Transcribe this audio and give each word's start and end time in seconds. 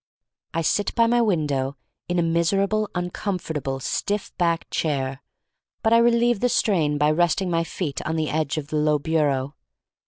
I 0.55 0.63
sit 0.63 0.95
by 0.95 1.05
my 1.05 1.21
window 1.21 1.77
in 2.09 2.17
a 2.17 2.23
miserable, 2.23 2.89
uncom 2.95 3.37
fortable, 3.39 3.79
stiff 3.79 4.35
backed 4.39 4.71
chair, 4.71 5.21
but 5.83 5.93
I 5.93 5.99
relieve 5.99 6.39
the 6.39 6.49
strain 6.49 6.97
by 6.97 7.11
resting 7.11 7.51
my 7.51 7.63
feet 7.63 8.03
on 8.03 8.15
the 8.15 8.31
edge 8.31 8.57
of 8.57 8.69
the 8.69 8.77
low 8.77 8.97
bureau. 8.97 9.53